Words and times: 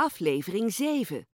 aflevering 0.00 0.72
7. 0.72 1.26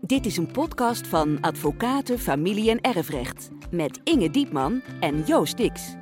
Dit 0.00 0.26
is 0.26 0.36
een 0.36 0.50
podcast 0.52 1.06
van 1.06 1.40
Advocaten, 1.40 2.18
Familie 2.18 2.70
en 2.70 2.80
Erfrecht 2.80 3.50
met 3.70 4.00
Inge 4.04 4.30
Diepman 4.30 4.82
en 5.00 5.22
Joost 5.22 5.56
Dix. 5.56 5.96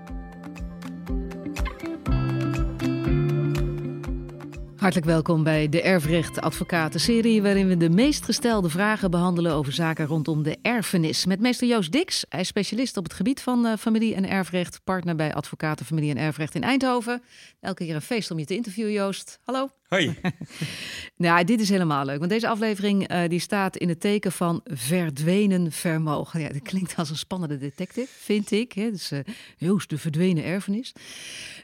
Hartelijk 4.86 5.12
welkom 5.12 5.42
bij 5.42 5.68
de 5.68 5.82
Erfrecht 5.82 6.40
Advocaten 6.40 7.00
serie, 7.00 7.42
waarin 7.42 7.68
we 7.68 7.76
de 7.76 7.90
meest 7.90 8.24
gestelde 8.24 8.68
vragen 8.68 9.10
behandelen 9.10 9.52
over 9.52 9.72
zaken 9.72 10.06
rondom 10.06 10.42
de 10.42 10.58
erfenis. 10.62 11.26
Met 11.26 11.40
meester 11.40 11.68
Joost 11.68 11.92
Dix, 11.92 12.24
hij 12.28 12.40
is 12.40 12.48
specialist 12.48 12.96
op 12.96 13.04
het 13.04 13.12
gebied 13.12 13.40
van 13.40 13.66
uh, 13.66 13.72
familie- 13.78 14.14
en 14.14 14.28
erfrecht, 14.28 14.80
partner 14.84 15.16
bij 15.16 15.34
Advocaten 15.34 15.86
Familie 15.86 16.10
en 16.10 16.16
Erfrecht 16.16 16.54
in 16.54 16.62
Eindhoven. 16.62 17.22
Elke 17.60 17.84
keer 17.84 17.94
een 17.94 18.00
feest 18.00 18.30
om 18.30 18.38
je 18.38 18.44
te 18.44 18.54
interviewen, 18.54 18.92
Joost. 18.92 19.38
Hallo. 19.44 19.68
Hoi. 19.88 20.18
nou, 21.16 21.44
dit 21.44 21.60
is 21.60 21.68
helemaal 21.68 22.04
leuk, 22.04 22.18
want 22.18 22.30
deze 22.30 22.48
aflevering 22.48 23.12
uh, 23.12 23.28
die 23.28 23.40
staat 23.40 23.76
in 23.76 23.88
het 23.88 24.00
teken 24.00 24.32
van 24.32 24.60
verdwenen 24.64 25.72
vermogen. 25.72 26.40
Ja, 26.40 26.48
dat 26.48 26.62
klinkt 26.62 26.96
als 26.96 27.10
een 27.10 27.16
spannende 27.16 27.58
detective, 27.58 28.08
vind 28.18 28.50
ik. 28.50 28.72
Hè? 28.72 28.90
Dus 28.90 29.12
uh, 29.12 29.18
Joost, 29.56 29.90
de 29.90 29.98
verdwenen 29.98 30.44
erfenis. 30.44 30.92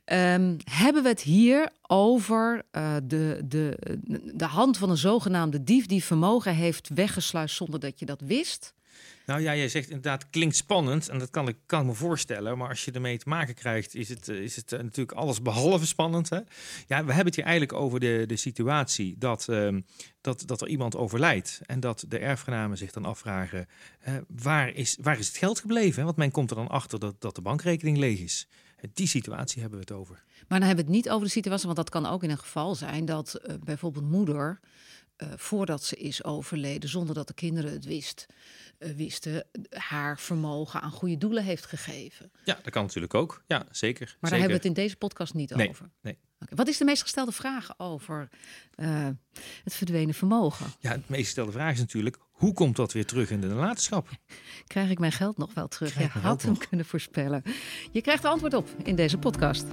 Um, 0.04 0.56
hebben 0.70 1.02
we 1.02 1.08
het 1.08 1.20
hier 1.20 1.70
over 1.86 2.62
de, 3.12 3.42
de, 3.44 3.98
de 4.34 4.44
hand 4.44 4.76
van 4.78 4.90
een 4.90 4.96
zogenaamde 4.96 5.64
dief 5.64 5.86
die 5.86 6.04
vermogen 6.04 6.54
heeft 6.54 6.88
weggesluist 6.88 7.56
zonder 7.56 7.80
dat 7.80 7.98
je 7.98 8.06
dat 8.06 8.20
wist? 8.20 8.74
Nou 9.26 9.40
ja, 9.40 9.56
jij 9.56 9.68
zegt 9.68 9.86
inderdaad, 9.86 10.30
klinkt 10.30 10.56
spannend 10.56 11.08
en 11.08 11.18
dat 11.18 11.30
kan 11.30 11.48
ik, 11.48 11.56
kan 11.66 11.86
me 11.86 11.92
voorstellen. 11.92 12.58
Maar 12.58 12.68
als 12.68 12.84
je 12.84 12.92
ermee 12.92 13.18
te 13.18 13.28
maken 13.28 13.54
krijgt, 13.54 13.94
is 13.94 14.08
het, 14.08 14.28
is 14.28 14.56
het 14.56 14.70
natuurlijk 14.70 15.18
alles 15.18 15.42
behalve 15.42 15.86
spannend. 15.86 16.28
Hè? 16.28 16.36
Ja, 16.86 17.04
we 17.04 17.12
hebben 17.12 17.26
het 17.26 17.34
hier 17.34 17.44
eigenlijk 17.44 17.72
over 17.80 18.00
de, 18.00 18.24
de 18.26 18.36
situatie 18.36 19.14
dat, 19.18 19.46
uh, 19.50 19.78
dat, 20.20 20.42
dat 20.46 20.60
er 20.60 20.68
iemand 20.68 20.96
overlijdt. 20.96 21.60
En 21.66 21.80
dat 21.80 22.04
de 22.08 22.18
erfgenamen 22.18 22.76
zich 22.76 22.92
dan 22.92 23.04
afvragen, 23.04 23.66
uh, 24.08 24.14
waar, 24.28 24.68
is, 24.68 24.98
waar 25.00 25.18
is 25.18 25.26
het 25.26 25.36
geld 25.36 25.60
gebleven? 25.60 26.04
Want 26.04 26.16
men 26.16 26.30
komt 26.30 26.50
er 26.50 26.56
dan 26.56 26.68
achter 26.68 26.98
dat, 26.98 27.20
dat 27.20 27.34
de 27.34 27.42
bankrekening 27.42 27.98
leeg 27.98 28.20
is. 28.20 28.46
Die 28.92 29.06
situatie 29.06 29.60
hebben 29.60 29.78
we 29.78 29.84
het 29.84 30.00
over. 30.00 30.22
Maar 30.48 30.58
dan 30.58 30.68
hebben 30.68 30.84
we 30.84 30.90
het 30.90 31.02
niet 31.02 31.10
over 31.10 31.26
de 31.26 31.32
situatie, 31.32 31.64
want 31.64 31.76
dat 31.76 31.90
kan 31.90 32.06
ook 32.06 32.22
in 32.22 32.30
een 32.30 32.38
geval 32.38 32.74
zijn 32.74 33.04
dat 33.04 33.40
uh, 33.46 33.54
bijvoorbeeld 33.64 34.10
moeder, 34.10 34.60
uh, 35.16 35.28
voordat 35.36 35.84
ze 35.84 35.96
is 35.96 36.24
overleden, 36.24 36.88
zonder 36.88 37.14
dat 37.14 37.26
de 37.26 37.34
kinderen 37.34 37.72
het 37.72 37.84
wist, 37.84 38.26
uh, 38.78 38.90
wisten, 38.90 39.46
haar 39.70 40.18
vermogen 40.18 40.80
aan 40.80 40.90
goede 40.90 41.18
doelen 41.18 41.44
heeft 41.44 41.66
gegeven. 41.66 42.30
Ja, 42.44 42.58
dat 42.62 42.72
kan 42.72 42.82
natuurlijk 42.82 43.14
ook. 43.14 43.42
Ja, 43.46 43.66
zeker. 43.70 44.16
Maar 44.20 44.30
daar 44.30 44.38
hebben 44.38 44.58
we 44.58 44.66
het 44.66 44.76
in 44.76 44.82
deze 44.82 44.96
podcast 44.96 45.34
niet 45.34 45.54
nee, 45.54 45.68
over. 45.68 45.90
Nee. 46.00 46.18
Okay. 46.40 46.56
Wat 46.56 46.68
is 46.68 46.76
de 46.78 46.84
meest 46.84 47.02
gestelde 47.02 47.32
vraag 47.32 47.78
over 47.78 48.28
het 49.64 49.74
verdwenen 49.74 50.14
vermogen? 50.14 50.66
Ja, 50.78 50.94
de 50.96 51.02
meest 51.06 51.24
gestelde 51.24 51.52
vraag 51.52 51.72
is 51.72 51.78
natuurlijk, 51.78 52.18
hoe 52.42 52.52
komt 52.52 52.76
dat 52.76 52.92
weer 52.92 53.06
terug 53.06 53.30
in 53.30 53.40
de 53.40 53.46
nalatenschap? 53.46 54.08
Krijg 54.66 54.90
ik 54.90 54.98
mijn 54.98 55.12
geld 55.12 55.36
nog 55.36 55.54
wel 55.54 55.68
terug? 55.68 55.98
Je 55.98 56.06
had 56.06 56.42
hem 56.42 56.56
kunnen 56.68 56.86
voorspellen. 56.86 57.42
Je 57.90 58.00
krijgt 58.00 58.24
er 58.24 58.30
antwoord 58.30 58.54
op 58.54 58.68
in 58.84 58.96
deze 58.96 59.18
podcast. 59.18 59.64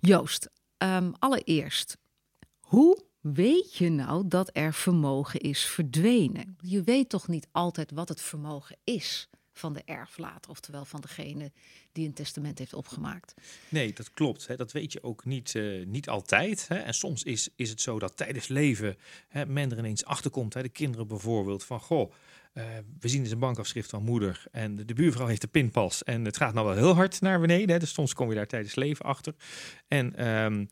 Joost, 0.00 0.50
um, 0.78 1.12
allereerst, 1.18 1.96
hoe 2.60 3.04
weet 3.20 3.76
je 3.76 3.90
nou 3.90 4.28
dat 4.28 4.50
er 4.52 4.74
vermogen 4.74 5.40
is 5.40 5.64
verdwenen? 5.64 6.56
Je 6.60 6.82
weet 6.82 7.08
toch 7.08 7.28
niet 7.28 7.48
altijd 7.52 7.90
wat 7.90 8.08
het 8.08 8.20
vermogen 8.20 8.76
is 8.84 9.28
van 9.52 9.72
de 9.72 9.82
erflater, 9.84 10.50
oftewel 10.50 10.84
van 10.84 11.00
degene 11.00 11.52
die 11.92 12.06
een 12.06 12.14
testament 12.14 12.58
heeft 12.58 12.74
opgemaakt. 12.74 13.34
Nee, 13.68 13.92
dat 13.92 14.10
klopt. 14.10 14.46
Hè. 14.46 14.56
Dat 14.56 14.72
weet 14.72 14.92
je 14.92 15.02
ook 15.02 15.24
niet, 15.24 15.54
uh, 15.54 15.86
niet 15.86 16.08
altijd. 16.08 16.68
Hè. 16.68 16.78
En 16.78 16.94
soms 16.94 17.22
is, 17.22 17.48
is 17.56 17.70
het 17.70 17.80
zo 17.80 17.98
dat 17.98 18.16
tijdens 18.16 18.48
leven 18.48 18.96
hè, 19.28 19.46
men 19.46 19.70
er 19.70 19.78
ineens 19.78 20.04
achterkomt. 20.04 20.54
Hè. 20.54 20.62
De 20.62 20.68
kinderen 20.68 21.06
bijvoorbeeld 21.06 21.64
van, 21.64 21.80
goh, 21.80 22.12
uh, 22.54 22.64
we 23.00 23.08
zien 23.08 23.22
dus 23.22 23.32
een 23.32 23.38
bankafschrift 23.38 23.90
van 23.90 24.02
moeder 24.02 24.44
en 24.52 24.76
de, 24.76 24.84
de, 24.84 24.94
buurvrouw 24.94 25.26
heeft 25.26 25.40
de 25.40 25.46
pinpas. 25.46 26.04
En 26.04 26.24
het 26.24 26.36
gaat 26.36 26.54
nou 26.54 26.66
wel 26.66 26.76
heel 26.76 26.94
hard 26.94 27.20
naar 27.20 27.40
beneden. 27.40 27.70
Hè. 27.70 27.78
Dus 27.78 27.92
soms 27.92 28.14
kom 28.14 28.28
je 28.28 28.34
daar 28.34 28.46
tijdens 28.46 28.74
leven 28.74 29.04
achter. 29.04 29.34
En 29.88 30.28
um, 30.28 30.68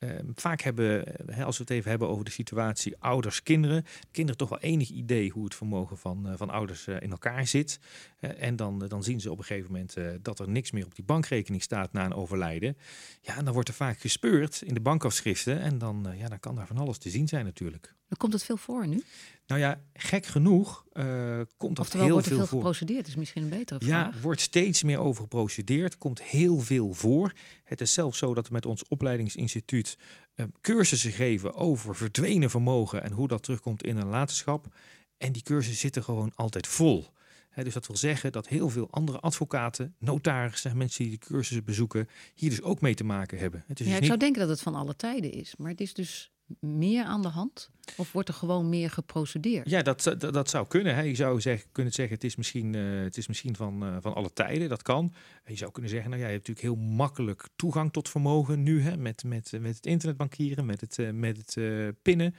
uh, 0.00 0.10
vaak 0.34 0.60
hebben, 0.60 1.04
als 1.44 1.56
we 1.56 1.62
het 1.62 1.72
even 1.72 1.90
hebben 1.90 2.08
over 2.08 2.24
de 2.24 2.30
situatie 2.30 2.96
ouders-kinderen, 2.98 3.84
kinderen 4.10 4.38
toch 4.38 4.48
wel 4.48 4.60
enig 4.60 4.88
idee 4.88 5.30
hoe 5.30 5.44
het 5.44 5.54
vermogen 5.54 5.98
van, 5.98 6.28
uh, 6.30 6.32
van 6.36 6.50
ouders 6.50 6.86
uh, 6.86 7.00
in 7.00 7.10
elkaar 7.10 7.46
zit. 7.46 7.80
en 8.20 8.56
dan, 8.56 8.78
dan 8.78 9.02
zien 9.02 9.20
ze 9.20 9.30
op 9.30 9.38
een 9.38 9.44
gegeven 9.44 9.72
moment 9.72 9.96
dat 10.22 10.38
er 10.38 10.48
niks 10.48 10.70
meer 10.70 10.84
op 10.84 10.94
die 10.94 11.04
bankrekening 11.04 11.62
staat 11.62 11.92
na 11.92 12.04
een 12.04 12.14
overlijden. 12.14 12.76
Ja, 13.20 13.36
en 13.36 13.44
dan 13.44 13.54
wordt 13.54 13.68
er 13.68 13.74
vaak 13.74 13.98
gespeurd 13.98 14.62
in 14.62 14.74
de 14.74 14.80
bankafschriften 14.80 15.60
en 15.60 15.78
dan, 15.78 16.14
ja, 16.16 16.28
dan 16.28 16.40
kan 16.40 16.54
daar 16.54 16.66
van 16.66 16.78
alles 16.78 16.98
te 16.98 17.10
zien 17.10 17.28
zijn 17.28 17.44
natuurlijk. 17.44 17.94
Komt 18.16 18.32
het 18.32 18.44
veel 18.44 18.56
voor 18.56 18.86
nu? 18.86 19.02
Nou 19.46 19.60
ja, 19.60 19.80
gek 19.92 20.26
genoeg 20.26 20.84
uh, 20.92 21.40
komt 21.56 21.76
dat 21.76 21.84
Oftewel, 21.84 22.04
heel 22.06 22.14
wordt 22.14 22.26
er 22.26 22.32
veel 22.32 22.46
veel 22.46 22.48
voor. 22.48 22.58
geprocedeerd, 22.58 23.06
is 23.06 23.14
misschien 23.14 23.42
een 23.42 23.48
betere 23.48 23.80
vraag. 23.84 24.14
Ja, 24.14 24.20
wordt 24.20 24.40
steeds 24.40 24.82
meer 24.82 24.98
over 24.98 25.22
geprocedeerd, 25.22 25.98
komt 25.98 26.22
heel 26.22 26.58
veel 26.58 26.92
voor. 26.92 27.32
Het 27.64 27.80
is 27.80 27.92
zelfs 27.92 28.18
zo 28.18 28.34
dat 28.34 28.46
we 28.46 28.52
met 28.52 28.66
ons 28.66 28.88
opleidingsinstituut 28.88 29.98
uh, 30.34 30.46
cursussen 30.60 31.12
geven 31.12 31.54
over 31.54 31.96
verdwenen 31.96 32.50
vermogen 32.50 33.02
en 33.02 33.12
hoe 33.12 33.28
dat 33.28 33.42
terugkomt 33.42 33.82
in 33.82 33.96
een 33.96 34.04
nalatenschap. 34.04 34.74
En 35.16 35.32
die 35.32 35.42
cursussen 35.42 35.80
zitten 35.80 36.04
gewoon 36.04 36.32
altijd 36.34 36.66
vol. 36.66 37.06
He, 37.50 37.64
dus 37.64 37.74
dat 37.74 37.86
wil 37.86 37.96
zeggen 37.96 38.32
dat 38.32 38.48
heel 38.48 38.68
veel 38.68 38.90
andere 38.90 39.20
advocaten, 39.20 39.94
notarissen, 39.98 40.76
mensen 40.76 41.04
die 41.04 41.18
de 41.18 41.26
cursussen 41.26 41.64
bezoeken, 41.64 42.08
hier 42.34 42.50
dus 42.50 42.62
ook 42.62 42.80
mee 42.80 42.94
te 42.94 43.04
maken 43.04 43.38
hebben. 43.38 43.64
Het 43.66 43.80
is 43.80 43.86
ja, 43.86 43.92
dus 43.92 43.94
ik 43.94 44.00
niet... 44.00 44.08
zou 44.08 44.18
denken 44.18 44.40
dat 44.40 44.50
het 44.50 44.60
van 44.60 44.74
alle 44.74 44.96
tijden 44.96 45.32
is, 45.32 45.56
maar 45.56 45.70
het 45.70 45.80
is 45.80 45.94
dus 45.94 46.30
meer 46.60 47.04
aan 47.04 47.22
de 47.22 47.28
hand? 47.28 47.70
Of 47.96 48.12
wordt 48.12 48.28
er 48.28 48.34
gewoon 48.34 48.68
meer 48.68 48.90
geprocedeerd? 48.90 49.70
Ja, 49.70 49.82
dat, 49.82 50.02
dat, 50.02 50.20
dat 50.20 50.50
zou 50.50 50.66
kunnen. 50.66 50.94
Hè. 50.94 51.02
Je 51.02 51.14
zou 51.14 51.40
kunnen 51.72 51.92
zeggen, 51.92 52.14
het 52.14 52.24
is 52.24 52.36
misschien, 52.36 52.72
uh, 52.74 53.02
het 53.02 53.16
is 53.16 53.28
misschien 53.28 53.56
van, 53.56 53.84
uh, 53.84 53.96
van 54.00 54.14
alle 54.14 54.32
tijden. 54.32 54.68
Dat 54.68 54.82
kan. 54.82 55.14
En 55.44 55.52
je 55.52 55.58
zou 55.58 55.70
kunnen 55.70 55.90
zeggen, 55.90 56.10
nou 56.10 56.22
ja, 56.22 56.28
je 56.28 56.34
hebt 56.34 56.48
natuurlijk 56.48 56.76
heel 56.76 56.86
makkelijk 56.86 57.48
toegang 57.56 57.92
tot 57.92 58.08
vermogen 58.08 58.62
nu. 58.62 58.82
Hè, 58.82 58.96
met, 58.96 59.24
met, 59.24 59.52
met 59.60 59.76
het 59.76 59.86
internetbankieren, 59.86 60.66
met 60.66 60.80
het, 60.80 60.98
uh, 60.98 61.10
met 61.10 61.36
het 61.36 61.56
pinnen. 62.02 62.34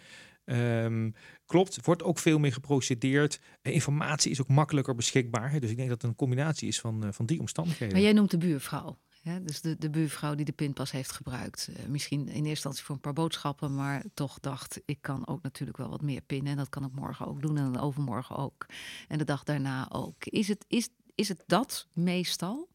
Um, 0.46 1.14
klopt, 1.46 1.86
wordt 1.86 2.04
ook 2.04 2.20
veel 2.20 2.40
meer 2.40 2.54
geprocedeerd. 2.54 3.40
Informatie 3.62 4.32
is 4.32 4.42
ook 4.42 4.48
makkelijker 4.48 4.96
beschikbaar. 4.96 5.52
Hè. 5.52 5.60
Dus 5.60 5.70
ik 5.70 5.78
denk 5.78 5.90
dat 5.90 6.02
het 6.02 6.10
een 6.10 6.18
combinatie 6.18 6.68
is 6.68 6.80
van, 6.80 7.14
van 7.14 7.26
die 7.26 7.40
omstandigheden. 7.40 7.94
Maar 7.94 8.04
jij 8.04 8.14
noemt 8.14 8.32
de 8.32 8.38
buurvrouw. 8.38 8.98
Dus 9.24 9.62
de, 9.62 9.78
de 9.78 9.90
buurvrouw 9.90 10.36
die 10.36 10.46
de 10.46 10.52
pinpas 10.52 10.92
heeft 10.92 11.12
gebruikt. 11.12 11.70
Uh, 11.70 11.86
misschien 11.86 12.20
in 12.20 12.28
eerste 12.28 12.50
instantie 12.50 12.84
voor 12.84 12.96
een 12.96 13.02
paar 13.02 13.14
boodschappen, 13.14 13.76
maar 13.76 14.04
toch 14.14 14.40
dacht 14.40 14.82
ik 14.86 14.98
kan 15.02 15.28
ook 15.28 15.42
natuurlijk 15.42 15.78
wel 15.78 15.90
wat 15.90 16.02
meer 16.02 16.22
pinnen. 16.22 16.52
En 16.52 16.58
dat 16.58 16.70
kan 16.70 16.84
ik 16.84 16.92
morgen 16.92 17.28
ook 17.28 17.42
doen 17.42 17.58
en 17.58 17.80
overmorgen 17.80 18.36
ook. 18.36 18.66
En 19.08 19.18
de 19.18 19.24
dag 19.24 19.44
daarna 19.44 19.92
ook. 19.92 20.26
Is 20.26 20.48
het, 20.48 20.66
is, 20.68 20.90
is 21.16 21.28
het 21.28 21.44
dat 21.48 21.88
meestal? 21.94 22.70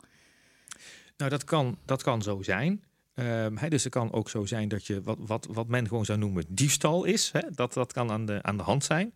Nou, 1.17 1.31
dat 1.31 1.45
kan, 1.45 1.79
dat 1.85 2.03
kan 2.03 2.23
zo 2.23 2.43
zijn. 2.43 2.85
Um, 3.15 3.57
he, 3.59 3.69
dus 3.69 3.85
het 3.85 3.93
kan 3.93 4.13
ook 4.13 4.31
zo 4.31 4.45
zijn 4.45 4.69
dat 4.69 4.87
je 4.87 5.03
wat, 5.03 5.19
wat, 5.21 5.47
wat 5.51 5.69
men 5.69 5.89
gewoon 5.89 6.05
zou 6.05 6.19
noemen 6.19 6.45
diefstal 6.49 7.05
is. 7.05 7.31
Hè? 7.33 7.41
Dat, 7.51 7.73
dat 7.73 7.93
kan 7.93 8.11
aan 8.11 8.27
de, 8.27 8.43
aan 8.43 8.57
de 8.57 8.63
hand 8.63 8.85
zijn. 8.85 9.15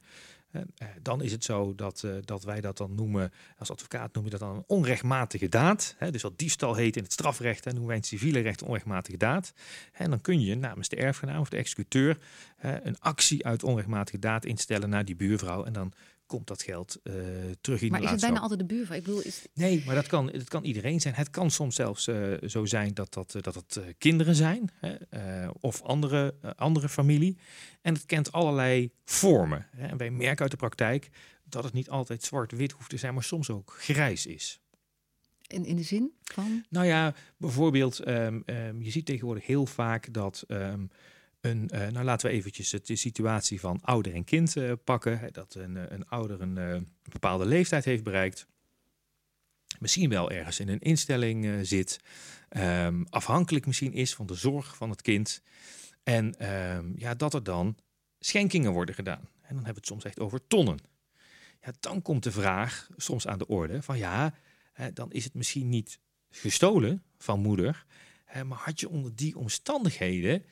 Uh, 0.53 0.63
dan 1.03 1.23
is 1.23 1.33
het 1.33 1.45
zo 1.45 1.75
dat, 1.75 2.03
uh, 2.05 2.15
dat 2.25 2.45
wij 2.45 2.61
dat 2.61 2.77
dan 2.77 2.95
noemen, 2.95 3.33
als 3.59 3.71
advocaat 3.71 4.15
noem 4.15 4.25
je 4.25 4.31
dat 4.31 4.41
dan 4.41 4.57
een 4.57 4.65
onrechtmatige 4.67 5.49
daad. 5.49 5.97
Dus 6.11 6.23
wat 6.23 6.39
diefstal 6.39 6.75
heet 6.75 6.97
in 6.97 7.03
het 7.03 7.13
strafrecht, 7.13 7.67
en 7.67 7.71
noemen 7.71 7.87
wij 7.87 7.97
in 7.97 8.03
het 8.03 8.11
civiele 8.11 8.41
recht 8.41 8.63
onrechtmatige 8.63 9.17
daad. 9.17 9.53
En 9.93 10.11
dan 10.11 10.21
kun 10.21 10.41
je 10.41 10.55
namens 10.55 10.89
de 10.89 10.97
erfgenaam 10.97 11.41
of 11.41 11.49
de 11.49 11.57
executeur 11.57 12.19
een 12.59 12.99
actie 12.99 13.47
uit 13.47 13.63
onrechtmatige 13.63 14.19
daad 14.19 14.45
instellen 14.45 14.89
naar 14.89 15.05
die 15.05 15.17
buurvrouw. 15.17 15.65
En 15.65 15.73
dan 15.73 15.93
komt 16.31 16.47
dat 16.47 16.63
geld 16.63 16.99
uh, 17.03 17.15
terug 17.61 17.83
in 17.83 17.91
maar 17.91 18.01
de 18.01 18.07
is 18.07 18.13
het 18.13 18.21
bijna 18.21 18.41
altijd 18.41 18.59
de 18.59 18.67
buurvrouw? 18.67 18.97
Ik 18.97 19.03
bedoel, 19.05 19.21
is... 19.21 19.43
Nee, 19.55 19.83
maar 19.87 19.95
dat 19.95 20.07
kan, 20.07 20.27
dat 20.27 20.49
kan 20.49 20.65
iedereen 20.65 21.01
zijn. 21.01 21.15
Het 21.15 21.31
kan 21.31 21.51
soms 21.51 21.75
zelfs 21.75 22.09
uh, 22.09 22.37
zo 22.47 22.65
zijn 22.65 22.95
dat, 22.95 23.13
dat, 23.13 23.37
dat 23.41 23.55
het 23.55 23.81
kinderen 23.99 24.35
zijn 24.35 24.71
hè, 24.81 25.49
of 25.49 25.83
andere, 25.83 26.35
andere 26.57 26.89
familie. 26.89 27.39
En 27.83 27.95
het 27.95 28.07
kent 28.07 28.33
allerlei 28.33 28.91
vormen. 29.05 29.67
Hè. 29.77 29.87
En 29.87 29.97
wij 29.97 30.11
merken 30.11 30.43
uit 30.43 30.51
de 30.51 30.57
praktijk 30.57 31.11
dat 31.45 31.65
het 31.65 31.73
niet 31.73 31.91
altijd 31.91 32.23
zwart-wit 32.23 32.73
hoeft 32.73 32.91
te 32.91 32.97
zijn, 32.97 33.15
maar 33.15 33.25
soms 33.25 33.51
ook 33.51 33.75
grijs 33.79 34.27
is. 34.27 34.61
In, 35.47 35.65
in 35.65 35.77
de 35.77 35.83
zin 35.83 36.13
van? 36.23 36.65
Nou 36.69 36.87
ja, 36.87 37.15
bijvoorbeeld, 37.37 38.09
um, 38.09 38.43
um, 38.47 38.83
je 38.83 38.91
ziet 38.91 39.07
tegenwoordig 39.07 39.47
heel 39.47 39.67
vaak 39.67 40.13
dat... 40.13 40.45
Um, 40.49 40.91
een, 41.41 41.71
uh, 41.75 41.89
nou 41.89 42.05
laten 42.05 42.31
we 42.31 42.37
eventjes 42.37 42.71
de 42.71 42.97
situatie 42.97 43.61
van 43.61 43.79
ouder 43.83 44.15
en 44.15 44.25
kind 44.25 44.57
uh, 44.57 44.73
pakken. 44.85 45.33
Dat 45.33 45.55
een, 45.55 45.95
een 45.95 46.09
ouder 46.09 46.41
een, 46.41 46.89
bepaalde 47.03 47.47
leeftijd 47.47 47.85
heeft 47.85 48.03
bereikt. 48.03 48.47
Misschien 49.79 50.09
wel 50.09 50.31
ergens 50.31 50.61
in 50.61 50.69
een 50.69 50.81
instelling 50.81 51.67
zit. 51.67 52.01
Um, 52.57 53.07
afhankelijk 53.11 53.67
misschien 53.67 53.93
is 53.93 54.15
van 54.15 54.27
de 54.27 54.35
zorg 54.35 54.77
van 54.77 54.91
het 54.91 55.03
kind. 55.03 55.43
En 56.03 56.53
um, 56.53 56.95
ja, 56.97 57.15
dat 57.15 57.35
er 57.35 57.43
dan 57.43 57.77
schenkingen 58.19 58.73
worden 58.73 58.95
gedaan. 58.95 59.29
En 59.43 59.55
dan 59.55 59.65
hebben 59.65 59.75
we 59.75 59.79
het 59.79 59.87
soms 59.87 60.05
echt 60.05 60.21
over 60.21 60.47
tonnen. 60.47 60.79
Ja, 61.63 61.73
dan 61.81 62.03
komt 62.03 62.23
de 62.23 62.33
vraag 62.33 62.89
soms 62.97 63.27
aan 63.27 63.39
de 63.39 63.47
orde 63.47 63.83
van 63.83 63.99
ja, 63.99 64.35
dan 64.95 65.13
is 65.13 65.25
het 65.25 65.35
misschien 65.35 65.69
niet 65.69 65.99
gestolen 66.31 67.03
van 67.19 67.41
moeder, 67.41 67.85
maar 68.47 68.59
had 68.59 68.81
je 68.81 68.89
onder 68.89 69.17
die 69.17 69.37
omstandigheden 69.37 70.45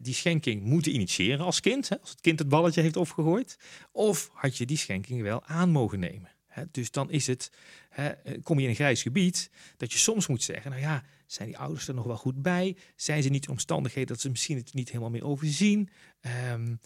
die 0.00 0.14
schenking 0.14 0.62
moeten 0.62 0.94
initiëren 0.94 1.44
als 1.44 1.60
kind, 1.60 2.00
als 2.00 2.10
het 2.10 2.20
kind 2.20 2.38
het 2.38 2.48
balletje 2.48 2.80
heeft 2.80 2.96
opgegooid, 2.96 3.58
of 3.92 4.30
had 4.32 4.56
je 4.56 4.66
die 4.66 4.76
schenking 4.76 5.22
wel 5.22 5.44
aan 5.44 5.70
mogen 5.70 5.98
nemen? 5.98 6.30
Dus 6.70 6.90
dan 6.90 7.10
is 7.10 7.26
het, 7.26 7.52
hè, 7.88 8.10
kom 8.42 8.56
je 8.56 8.64
in 8.64 8.68
een 8.68 8.74
grijs 8.74 9.02
gebied, 9.02 9.50
dat 9.76 9.92
je 9.92 9.98
soms 9.98 10.26
moet 10.26 10.42
zeggen, 10.42 10.70
nou 10.70 10.82
ja, 10.82 11.02
zijn 11.26 11.48
die 11.48 11.58
ouders 11.58 11.88
er 11.88 11.94
nog 11.94 12.04
wel 12.04 12.16
goed 12.16 12.42
bij? 12.42 12.76
Zijn 12.96 13.22
ze 13.22 13.28
niet 13.28 13.44
in 13.44 13.50
omstandigheden 13.50 14.08
dat 14.08 14.20
ze 14.20 14.30
misschien 14.30 14.56
het 14.56 14.74
niet 14.74 14.88
helemaal 14.88 15.10
meer 15.10 15.24
overzien? 15.24 15.88
Um, 16.52 16.80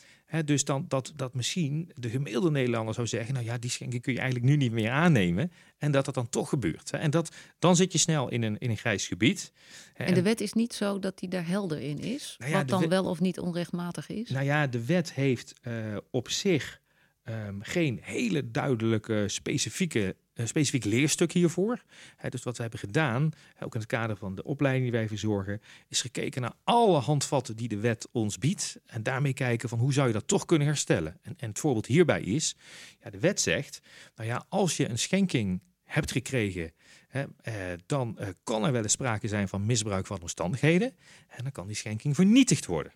dus 0.45 0.65
dan 0.65 0.85
dat, 0.89 1.13
dat 1.17 1.35
misschien 1.35 1.91
de 1.95 2.11
gemiddelde 2.11 2.51
Nederlander 2.51 2.95
zou 2.95 3.07
zeggen, 3.07 3.35
nou 3.35 3.47
ja, 3.47 3.59
die 3.59 3.71
schenking 3.71 4.03
kun 4.03 4.13
je 4.13 4.19
eigenlijk 4.19 4.51
nu 4.51 4.57
niet 4.57 4.73
meer 4.73 4.91
aannemen. 4.91 5.53
En 5.79 5.93
dat 5.93 6.05
dat 6.05 6.15
dan 6.15 6.29
toch 6.29 6.49
gebeurt. 6.49 6.91
En 6.91 7.11
dat, 7.11 7.35
dan 7.59 7.77
zit 7.77 7.93
je 7.93 7.99
snel 7.99 8.29
in 8.29 8.43
een, 8.43 8.59
in 8.59 8.71
een 8.71 8.77
grijs 8.77 9.07
gebied. 9.07 9.53
En 9.95 10.15
de 10.15 10.23
wet 10.23 10.41
is 10.41 10.53
niet 10.53 10.75
zo 10.75 10.99
dat 10.99 11.19
die 11.19 11.29
daar 11.29 11.47
helder 11.47 11.81
in 11.81 11.99
is, 11.99 12.37
nou 12.39 12.53
wat 12.53 12.69
dan 12.69 12.89
wel 12.89 13.05
of 13.05 13.21
niet 13.21 13.39
onrechtmatig 13.39 14.09
is? 14.09 14.31
Nou 14.31 14.45
ja, 14.45 14.67
de 14.67 14.85
wet 14.85 15.13
heeft 15.13 15.55
uh, 15.63 15.97
op 16.11 16.29
zich 16.31 16.81
um, 17.25 17.63
geen 17.63 17.99
hele 18.03 18.51
duidelijke 18.51 19.25
specifieke 19.29 20.17
een 20.35 20.49
specifiek 20.49 20.85
leerstuk 20.85 21.33
hiervoor. 21.33 21.83
dus 22.29 22.43
wat 22.43 22.57
we 22.57 22.63
hebben 22.63 22.81
gedaan, 22.81 23.31
ook 23.61 23.75
in 23.75 23.81
het 23.81 23.89
kader 23.89 24.17
van 24.17 24.35
de 24.35 24.45
opleiding 24.45 24.85
die 24.85 24.93
wij 24.93 25.09
verzorgen, 25.09 25.61
is 25.89 26.01
gekeken 26.01 26.43
naar 26.43 26.55
alle 26.65 26.99
handvatten 26.99 27.57
die 27.57 27.69
de 27.69 27.81
wet 27.81 28.09
ons 28.13 28.39
biedt. 28.39 28.81
En 28.87 29.03
daarmee 29.03 29.33
kijken 29.33 29.69
van 29.69 29.79
hoe 29.79 29.93
zou 29.93 30.07
je 30.07 30.13
dat 30.13 30.29
toch 30.29 30.45
kunnen 30.45 30.67
herstellen. 30.67 31.19
En, 31.23 31.35
en 31.37 31.49
het 31.49 31.59
voorbeeld 31.59 31.87
hierbij 31.87 32.23
is, 32.23 32.57
ja, 33.03 33.11
de 33.11 33.19
wet 33.19 33.41
zegt, 33.41 33.81
nou 34.15 34.29
ja, 34.29 34.45
als 34.49 34.77
je 34.77 34.89
een 34.89 34.99
schenking 34.99 35.63
hebt 35.83 36.13
gekregen, 36.13 36.73
hè, 37.09 37.25
eh, 37.37 37.55
dan 37.87 38.19
eh, 38.19 38.29
kan 38.43 38.65
er 38.65 38.73
wel 38.73 38.83
eens 38.83 38.93
sprake 38.93 39.29
zijn 39.29 39.49
van 39.49 39.67
misbruik 39.67 40.07
van 40.07 40.21
omstandigheden. 40.21 40.95
En 41.29 41.43
dan 41.43 41.53
kan 41.53 41.67
die 41.67 41.77
schenking 41.77 42.15
vernietigd 42.15 42.67
worden. 42.67 42.93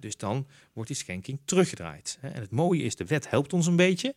Dus 0.00 0.16
dan 0.16 0.46
wordt 0.72 0.88
die 0.88 0.98
schenking 0.98 1.40
teruggedraaid. 1.44 2.18
En 2.20 2.40
het 2.40 2.50
mooie 2.50 2.82
is, 2.82 2.96
de 2.96 3.04
wet 3.04 3.30
helpt 3.30 3.52
ons 3.52 3.66
een 3.66 3.76
beetje. 3.76 4.14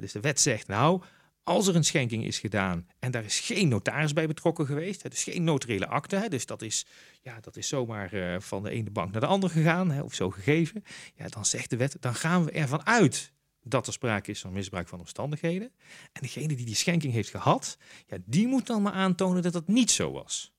dus 0.00 0.12
de 0.12 0.20
wet 0.20 0.40
zegt, 0.40 0.66
nou, 0.66 1.02
als 1.46 1.66
er 1.66 1.76
een 1.76 1.84
schenking 1.84 2.24
is 2.24 2.38
gedaan 2.38 2.86
en 2.98 3.10
daar 3.10 3.24
is 3.24 3.40
geen 3.40 3.68
notaris 3.68 4.12
bij 4.12 4.26
betrokken 4.26 4.66
geweest, 4.66 5.10
dus 5.10 5.22
geen 5.22 5.44
notariële 5.44 5.86
akte, 5.86 6.26
dus 6.28 6.46
dat 6.46 6.62
is, 6.62 6.86
ja, 7.22 7.40
dat 7.40 7.56
is 7.56 7.68
zomaar 7.68 8.14
uh, 8.14 8.40
van 8.40 8.62
de 8.62 8.70
ene 8.70 8.90
bank 8.90 9.12
naar 9.12 9.20
de 9.20 9.26
andere 9.26 9.52
gegaan 9.52 10.02
of 10.02 10.14
zo 10.14 10.30
gegeven, 10.30 10.84
ja, 11.14 11.28
dan 11.28 11.44
zegt 11.44 11.70
de 11.70 11.76
wet, 11.76 11.96
dan 12.00 12.14
gaan 12.14 12.44
we 12.44 12.50
ervan 12.50 12.86
uit 12.86 13.32
dat 13.62 13.86
er 13.86 13.92
sprake 13.92 14.30
is 14.30 14.40
van 14.40 14.52
misbruik 14.52 14.88
van 14.88 14.98
omstandigheden. 14.98 15.72
En 16.12 16.22
degene 16.22 16.56
die 16.56 16.66
die 16.66 16.74
schenking 16.74 17.12
heeft 17.12 17.30
gehad, 17.30 17.76
ja, 18.06 18.16
die 18.24 18.46
moet 18.46 18.66
dan 18.66 18.82
maar 18.82 18.92
aantonen 18.92 19.42
dat 19.42 19.52
dat 19.52 19.68
niet 19.68 19.90
zo 19.90 20.12
was. 20.12 20.52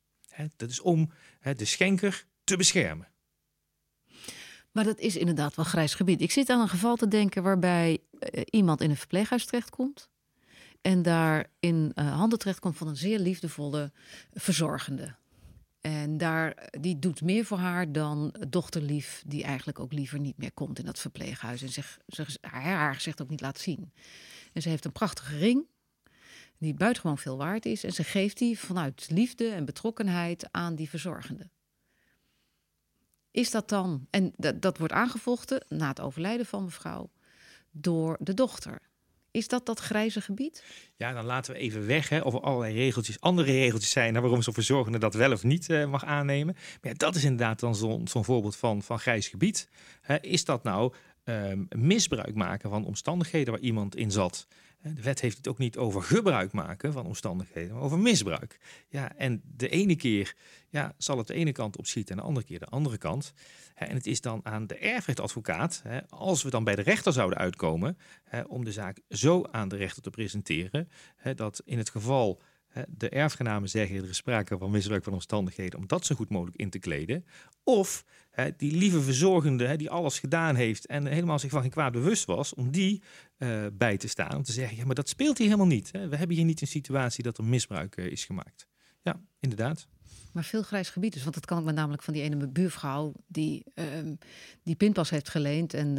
dat 0.56 0.70
is 0.70 0.80
om 0.80 1.12
de 1.56 1.66
schenker 1.66 2.26
te 2.44 2.58
beschermen. 2.58 3.08
Maar 4.78 4.86
dat 4.86 5.00
is 5.00 5.16
inderdaad 5.16 5.56
wel 5.56 5.66
grijs 5.66 5.94
gebied. 5.94 6.22
Ik 6.22 6.32
zit 6.32 6.50
aan 6.50 6.62
een 6.62 6.70
geval 6.70 6.96
te 6.96 7.08
denken 7.08 7.44
waarbij 7.44 7.98
uh, 8.20 8.42
iemand 8.50 8.82
in 8.82 8.90
een 8.90 8.98
verpleeghuis 8.98 9.46
terechtkomt 9.46 10.10
en 10.82 11.02
daar 11.02 11.50
in 11.60 11.92
uh, 11.96 12.18
handen 12.18 12.40
terechtkomt 12.40 12.78
van 12.78 12.88
een 12.88 12.96
zeer 12.96 13.20
liefdevolle 13.20 13.92
verzorgende. 14.34 15.16
En 15.82 16.18
daar, 16.18 16.70
die 16.80 17.00
doet 17.00 17.22
meer 17.22 17.46
voor 17.46 17.58
haar 17.58 17.92
dan 17.92 18.36
dochterlief, 18.50 19.24
die 19.28 19.44
eigenlijk 19.44 19.80
ook 19.80 19.94
liever 19.94 20.20
niet 20.20 20.38
meer 20.38 20.54
komt 20.54 20.80
in 20.80 20.86
dat 20.86 21.00
verpleeghuis. 21.00 21.62
En 21.62 21.70
zich, 21.70 21.98
zich, 22.08 22.38
haar, 22.42 22.62
haar 22.62 22.96
gezicht 22.96 23.22
ook 23.22 23.30
niet 23.30 23.42
laat 23.42 23.60
zien. 23.60 23.92
En 24.54 24.62
ze 24.62 24.70
heeft 24.70 24.86
een 24.86 24.92
prachtige 24.92 25.38
ring, 25.38 25.66
die 26.58 26.74
buitengewoon 26.74 27.18
veel 27.18 27.38
waard 27.38 27.66
is. 27.66 27.84
En 27.84 27.94
ze 27.94 28.04
geeft 28.04 28.38
die 28.38 28.60
vanuit 28.60 29.08
liefde 29.10 29.50
en 29.50 29.66
betrokkenheid 29.66 30.48
aan 30.52 30.76
die 30.76 30.90
verzorgende. 30.90 31.50
Is 33.32 33.52
dat 33.52 33.70
dan, 33.70 34.08
en 34.10 34.34
dat, 34.38 34.78
wordt 34.78 34.94
aangevochten 34.94 35.66
na 35.68 35.88
het 35.88 36.02
overlijden 36.02 36.46
van 36.46 36.64
mevrouw, 36.64 37.10
door 37.72 38.18
de 38.20 38.34
dochter. 38.34 38.80
Is 39.32 39.48
dat 39.48 39.66
dat 39.66 39.80
grijze 39.80 40.22
gebied? 40.22 40.64
Ja, 40.96 41.14
dan 41.14 41.26
laten 41.26 41.54
we 41.54 41.60
even 41.60 41.88
weg 41.88 42.10
hè, 42.10 42.20
of 42.20 42.34
er 42.34 42.42
allerlei 42.42 42.74
regeltjes, 42.74 43.20
andere 43.22 43.52
regeltjes 43.52 43.92
zijn... 43.92 44.14
naar 44.14 44.22
waarom 44.22 44.42
zo'n 44.42 44.54
verzorgende 44.54 44.98
dat 44.98 45.14
wel 45.14 45.32
of 45.32 45.44
niet 45.44 45.70
uh, 45.70 45.86
mag 45.86 46.06
aannemen. 46.06 46.54
Maar 46.54 46.92
ja, 46.92 46.98
dat 46.98 47.16
is 47.16 47.24
inderdaad 47.24 47.60
dan 47.60 47.76
zo'n 47.76 48.08
zo'n 48.08 48.26
voorbeeld 48.26 48.56
van, 48.56 48.82
van 48.82 49.00
grijs 49.00 49.28
gebied. 49.28 49.70
is 50.22 50.46
dat 50.46 50.64
nou 50.64 50.94
um, 51.30 51.68
misbruik 51.76 52.36
maken 52.36 52.70
van 52.70 52.86
omstandigheden 52.86 53.54
waar 53.54 53.62
iemand 53.62 53.96
in 53.96 54.12
zat... 54.12 54.48
De 54.82 55.02
wet 55.02 55.22
heeft 55.22 55.38
het 55.38 55.48
ook 55.48 55.58
niet 55.58 55.78
over 55.78 56.02
gebruik 56.02 56.52
maken 56.52 56.94
van 56.94 57.06
omstandigheden, 57.06 57.74
maar 57.74 57.84
over 57.84 58.00
misbruik. 58.00 58.60
Ja, 58.90 59.16
en 59.16 59.42
de 59.44 59.70
ene 59.70 59.96
keer 59.96 60.36
ja, 60.70 60.94
zal 60.98 61.18
het 61.18 61.28
de 61.28 61.34
ene 61.34 61.52
kant 61.52 61.78
opschieten 61.78 62.16
en 62.16 62.22
de 62.22 62.28
andere 62.28 62.46
keer 62.46 62.60
de 62.60 62.66
andere 62.66 62.98
kant. 62.98 63.34
En 63.76 63.96
het 63.96 64.08
is 64.08 64.22
dan 64.22 64.40
aan 64.44 64.68
de 64.68 64.78
erfrechtadvocaat, 64.78 65.82
als 66.10 66.44
we 66.44 66.50
dan 66.50 66.64
bij 66.64 66.76
de 66.76 66.82
rechter 66.82 67.14
zouden 67.14 67.38
uitkomen, 67.38 67.98
om 68.48 68.64
de 68.64 68.72
zaak 68.72 69.00
zo 69.10 69.44
aan 69.52 69.68
de 69.68 69.76
rechter 69.76 70.02
te 70.02 70.10
presenteren, 70.10 70.90
dat 71.36 71.62
in 71.66 71.78
het 71.78 71.90
geval 71.90 72.42
de 72.88 73.10
erfgenamen 73.10 73.70
zeggen 73.70 73.96
er 73.96 74.10
is 74.10 74.18
sprake 74.18 74.58
van 74.58 74.72
misbruik 74.72 75.04
van 75.04 75.14
omstandigheden 75.14 75.80
om 75.80 75.88
dat 75.88 76.06
zo 76.06 76.16
goed 76.16 76.30
mogelijk 76.30 76.58
in 76.58 76.70
te 76.70 76.80
kleden. 76.80 77.26
Of 77.64 78.06
die 78.58 78.78
lieve 78.78 79.02
verzorgende 79.02 79.76
die 79.76 79.90
alles 79.90 80.20
gedaan 80.20 80.56
heeft 80.56 80.86
en 80.86 81.06
helemaal 81.06 81.40
zich 81.40 81.52
van 81.52 81.62
geen 81.62 81.70
kwaad 81.70 81.92
bewust 81.92 82.26
was, 82.26 82.54
om 82.54 82.72
die 82.72 83.04
uh, 83.38 83.66
bij 83.74 83.98
te 83.98 84.08
staan. 84.08 84.36
Om 84.36 84.44
te 84.44 84.52
zeggen, 84.52 84.78
ja, 84.78 84.86
maar 84.86 84.96
dat 84.96 85.10
speelt 85.10 85.38
hier 85.38 85.48
helemaal 85.48 85.68
niet. 85.68 85.92
We 85.92 86.16
hebben 86.16 86.36
hier 86.36 86.46
niet 86.46 86.62
een 86.62 86.68
situatie 86.68 87.24
dat 87.24 87.38
er 87.38 87.44
misbruik 87.44 87.98
uh, 87.98 88.06
is 88.06 88.26
gemaakt. 88.26 88.68
Ja, 89.02 89.22
inderdaad. 89.40 89.88
Maar 90.38 90.46
veel 90.46 90.64
grijs 90.64 90.90
gebied 90.90 91.14
dus. 91.14 91.24
Want 91.24 91.36
dat 91.36 91.46
kan 91.46 91.58
ik 91.58 91.64
me 91.64 91.72
namelijk 91.72 92.04
van 92.04 92.14
die 92.14 92.24
ene 92.24 92.48
buurvrouw 92.48 93.14
die 93.28 93.64
uh, 93.76 93.86
die 94.64 94.76
pinpas 94.76 95.10
heeft 95.10 95.30
geleend. 95.30 95.74
En 95.74 95.96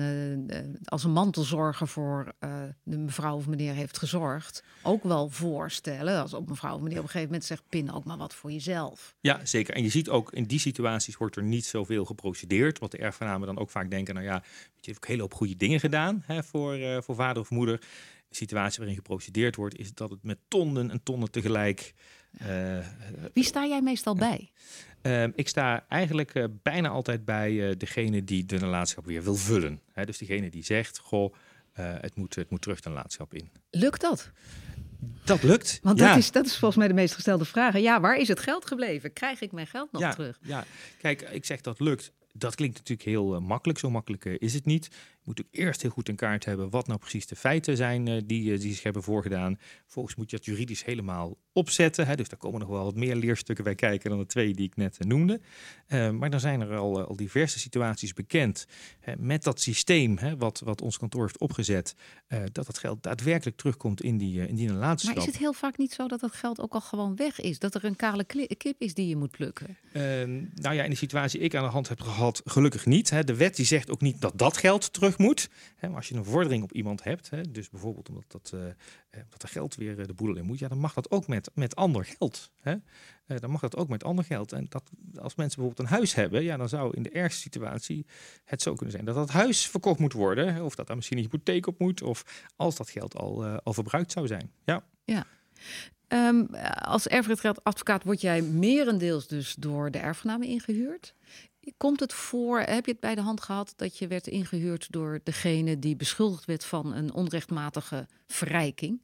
uh, 0.50 0.58
als 0.84 1.04
een 1.04 1.10
mantelzorger 1.10 1.88
voor 1.88 2.32
uh, 2.40 2.62
de 2.82 2.98
mevrouw 2.98 3.36
of 3.36 3.46
meneer 3.46 3.74
heeft 3.74 3.98
gezorgd. 3.98 4.62
Ook 4.82 5.02
wel 5.02 5.28
voorstellen. 5.28 6.20
Als 6.20 6.34
op 6.34 6.48
mevrouw 6.48 6.74
of 6.74 6.80
meneer 6.80 6.98
op 6.98 7.04
een 7.04 7.10
gegeven 7.10 7.30
moment 7.30 7.48
zegt: 7.48 7.62
pin 7.68 7.92
ook 7.92 8.04
maar 8.04 8.16
wat 8.16 8.34
voor 8.34 8.52
jezelf. 8.52 9.14
Ja, 9.20 9.40
zeker. 9.44 9.74
En 9.74 9.82
je 9.82 9.88
ziet 9.88 10.08
ook 10.08 10.32
in 10.32 10.44
die 10.44 10.58
situaties 10.58 11.16
wordt 11.16 11.36
er 11.36 11.42
niet 11.42 11.64
zoveel 11.64 12.04
geprocedeerd. 12.04 12.78
Want 12.78 12.92
de 12.92 12.98
erfgenamen 12.98 13.46
dan 13.46 13.58
ook 13.58 13.70
vaak 13.70 13.90
denken: 13.90 14.14
nou 14.14 14.26
ja, 14.26 14.42
je 14.80 14.90
hebt 14.90 14.96
ook 14.96 15.04
een 15.04 15.10
hele 15.10 15.22
hoop 15.22 15.34
goede 15.34 15.56
dingen 15.56 15.80
gedaan 15.80 16.22
hè, 16.26 16.42
voor, 16.42 17.02
voor 17.02 17.14
vader 17.14 17.42
of 17.42 17.50
moeder. 17.50 17.80
De 18.28 18.34
situatie 18.34 18.78
waarin 18.78 18.96
geprocedeerd 18.96 19.56
wordt, 19.56 19.78
is 19.78 19.94
dat 19.94 20.10
het 20.10 20.22
met 20.22 20.38
tonnen 20.48 20.90
en 20.90 21.02
tonnen 21.02 21.30
tegelijk 21.30 21.94
uh, 22.42 22.78
Wie 23.32 23.44
sta 23.44 23.66
jij 23.66 23.82
meestal 23.82 24.14
bij? 24.14 24.50
Uh, 25.02 25.24
ik 25.34 25.48
sta 25.48 25.84
eigenlijk 25.88 26.34
uh, 26.34 26.44
bijna 26.62 26.88
altijd 26.88 27.24
bij 27.24 27.52
uh, 27.52 27.74
degene 27.76 28.24
die 28.24 28.44
de 28.44 28.58
nalatenschap 28.58 29.04
weer 29.04 29.22
wil 29.22 29.34
vullen. 29.34 29.80
Hè, 29.92 30.04
dus 30.04 30.18
degene 30.18 30.50
die 30.50 30.64
zegt, 30.64 30.98
goh, 30.98 31.34
het, 31.72 32.16
moet, 32.16 32.34
het 32.34 32.50
moet 32.50 32.62
terug 32.62 32.80
de 32.80 32.88
nalatenschap 32.88 33.34
in. 33.34 33.50
Lukt 33.70 34.00
dat? 34.00 34.30
Dat 35.24 35.42
lukt. 35.42 35.78
Want 35.82 35.98
dat, 35.98 36.16
is, 36.16 36.30
dat 36.30 36.46
is 36.46 36.56
volgens 36.56 36.76
mij 36.76 36.88
de 36.88 36.94
meest 36.94 37.14
gestelde 37.14 37.44
vraag. 37.44 37.78
Ja, 37.78 38.00
waar 38.00 38.16
is 38.16 38.28
het 38.28 38.40
geld 38.40 38.66
gebleven? 38.66 39.12
Krijg 39.12 39.40
ik 39.40 39.52
mijn 39.52 39.66
geld 39.66 39.92
nog 39.92 40.02
ja, 40.02 40.12
terug? 40.12 40.38
Ja, 40.42 40.64
kijk, 40.98 41.22
ik 41.22 41.44
zeg 41.44 41.60
dat 41.60 41.80
lukt. 41.80 42.12
Dat 42.32 42.54
klinkt 42.54 42.76
natuurlijk 42.76 43.08
heel 43.08 43.40
makkelijk. 43.40 43.78
Zo 43.78 43.90
makkelijk 43.90 44.24
is 44.24 44.54
het 44.54 44.64
niet 44.64 44.88
moet 45.28 45.40
ook 45.40 45.60
eerst 45.60 45.82
heel 45.82 45.90
goed 45.90 46.08
in 46.08 46.16
kaart 46.16 46.44
hebben 46.44 46.70
wat 46.70 46.86
nou 46.86 46.98
precies 46.98 47.26
de 47.26 47.36
feiten 47.36 47.76
zijn 47.76 48.06
uh, 48.06 48.20
die, 48.24 48.52
uh, 48.52 48.60
die 48.60 48.72
zich 48.72 48.82
hebben 48.82 49.02
voorgedaan. 49.02 49.58
Vervolgens 49.82 50.14
moet 50.14 50.30
je 50.30 50.36
dat 50.36 50.44
juridisch 50.44 50.84
helemaal 50.84 51.36
opzetten. 51.52 52.06
Hè, 52.06 52.16
dus 52.16 52.28
daar 52.28 52.38
komen 52.38 52.60
nog 52.60 52.68
wel 52.68 52.84
wat 52.84 52.94
meer 52.94 53.16
leerstukken 53.16 53.64
bij 53.64 53.74
kijken 53.74 54.10
dan 54.10 54.18
de 54.18 54.26
twee 54.26 54.54
die 54.54 54.66
ik 54.66 54.76
net 54.76 54.98
uh, 55.00 55.08
noemde. 55.08 55.40
maar 55.88 56.30
dan 56.30 56.40
zijn 56.40 56.60
er 56.60 56.76
al, 56.76 57.06
al 57.06 57.16
diverse 57.16 57.58
situaties 57.58 58.12
bekend 58.12 58.66
met 59.18 59.42
dat 59.42 59.60
systeem 59.60 60.18
hè, 60.18 60.36
wat, 60.36 60.60
wat 60.64 60.82
ons 60.82 60.98
kantoor 60.98 61.22
heeft 61.22 61.38
opgezet, 61.38 61.94
dat 62.52 62.66
dat 62.66 62.78
geld 62.78 63.02
daadwerkelijk 63.02 63.56
terugkomt 63.56 64.02
in 64.02 64.18
die, 64.18 64.48
in 64.48 64.54
die 64.54 64.72
laatste 64.72 65.08
Maar 65.08 65.18
is 65.18 65.26
het 65.26 65.38
heel 65.38 65.52
vaak 65.52 65.78
niet 65.78 65.92
zo 65.92 66.08
dat 66.08 66.20
dat 66.20 66.32
geld 66.32 66.60
ook 66.60 66.72
al 66.72 66.80
gewoon 66.80 67.16
weg 67.16 67.40
is? 67.40 67.58
Dat 67.58 67.74
er 67.74 67.84
een 67.84 67.96
kale 67.96 68.24
kip 68.56 68.80
is 68.80 68.94
die 68.94 69.08
je 69.08 69.16
moet 69.16 69.30
plukken? 69.30 69.76
Ehm, 69.92 70.44
nou 70.54 70.74
ja, 70.74 70.82
in 70.84 70.90
de 70.90 70.96
situatie 70.96 71.40
ik 71.40 71.54
aan 71.54 71.64
de 71.64 71.70
hand 71.70 71.88
heb 71.88 72.00
gehad, 72.00 72.42
gelukkig 72.44 72.86
niet. 72.86 73.10
Hè. 73.10 73.24
De 73.24 73.34
wet 73.34 73.56
die 73.56 73.66
zegt 73.66 73.90
ook 73.90 74.00
niet 74.00 74.20
dat 74.20 74.32
dat 74.34 74.56
geld 74.56 74.92
terug 74.92 75.17
moet. 75.18 75.50
Hè, 75.76 75.88
maar 75.88 75.96
als 75.96 76.08
je 76.08 76.14
een 76.14 76.24
vordering 76.24 76.62
op 76.62 76.72
iemand 76.72 77.04
hebt, 77.04 77.30
hè, 77.30 77.50
dus 77.50 77.70
bijvoorbeeld 77.70 78.08
omdat 78.08 78.24
dat, 78.28 78.52
uh, 78.54 78.62
er 79.10 79.48
geld 79.48 79.74
weer 79.74 80.06
de 80.06 80.14
boel 80.14 80.36
in 80.36 80.44
moet, 80.44 80.58
ja, 80.58 80.68
dan 80.68 80.78
mag 80.78 80.94
dat 80.94 81.10
ook 81.10 81.26
met, 81.26 81.50
met 81.54 81.76
ander 81.76 82.04
geld. 82.04 82.50
Hè. 82.60 82.72
Uh, 83.26 83.38
dan 83.38 83.50
mag 83.50 83.60
dat 83.60 83.76
ook 83.76 83.88
met 83.88 84.04
ander 84.04 84.24
geld. 84.24 84.52
En 84.52 84.66
dat, 84.68 84.90
als 85.14 85.34
mensen 85.34 85.58
bijvoorbeeld 85.58 85.88
een 85.88 85.94
huis 85.94 86.14
hebben, 86.14 86.42
ja, 86.42 86.56
dan 86.56 86.68
zou 86.68 86.96
in 86.96 87.02
de 87.02 87.10
ergste 87.10 87.40
situatie 87.40 88.06
het 88.44 88.62
zo 88.62 88.74
kunnen 88.74 88.92
zijn 88.92 89.04
dat 89.04 89.14
dat 89.14 89.30
huis 89.30 89.66
verkocht 89.66 89.98
moet 89.98 90.12
worden. 90.12 90.64
Of 90.64 90.74
dat 90.74 90.86
daar 90.86 90.96
misschien 90.96 91.16
een 91.16 91.24
hypotheek 91.24 91.66
op 91.66 91.78
moet. 91.78 92.02
Of 92.02 92.46
als 92.56 92.76
dat 92.76 92.90
geld 92.90 93.16
al, 93.16 93.44
al 93.44 93.72
verbruikt 93.72 94.12
zou 94.12 94.26
zijn. 94.26 94.52
Ja. 94.64 94.84
ja. 95.04 95.26
Um, 96.08 96.54
als 96.74 97.08
erfrechtadvocaat 97.08 98.04
word 98.04 98.20
jij 98.20 98.42
merendeels 98.42 99.26
dus 99.26 99.54
door 99.54 99.90
de 99.90 99.98
erfgenamen 99.98 100.46
ingehuurd. 100.46 101.14
Komt 101.76 102.00
het 102.00 102.12
voor, 102.12 102.60
heb 102.60 102.84
je 102.86 102.90
het 102.90 103.00
bij 103.00 103.14
de 103.14 103.20
hand 103.20 103.40
gehad 103.40 103.72
dat 103.76 103.98
je 103.98 104.06
werd 104.06 104.26
ingehuurd 104.26 104.86
door 104.92 105.20
degene 105.22 105.78
die 105.78 105.96
beschuldigd 105.96 106.44
werd 106.44 106.64
van 106.64 106.94
een 106.94 107.12
onrechtmatige 107.12 108.06
verrijking? 108.26 109.02